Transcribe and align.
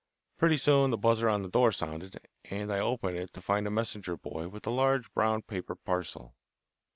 Pretty 0.39 0.57
soon 0.57 0.89
the 0.89 0.97
buzzer 0.97 1.29
on 1.29 1.43
the 1.43 1.47
door 1.47 1.71
sounded, 1.71 2.19
and 2.45 2.73
I 2.73 2.79
opened 2.79 3.17
it 3.19 3.33
to 3.33 3.39
find 3.39 3.67
a 3.67 3.69
messenger 3.69 4.17
boy 4.17 4.47
with 4.47 4.65
a 4.65 4.71
large 4.71 5.13
brown 5.13 5.43
paper 5.43 5.75
parcel. 5.75 6.33